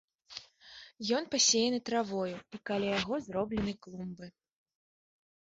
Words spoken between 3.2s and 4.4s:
зроблены клумбы.